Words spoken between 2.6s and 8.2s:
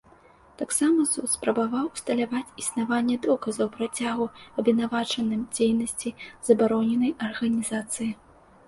існаванне доказаў працягу абвінавачаным дзейнасці забароненай арганізацыі.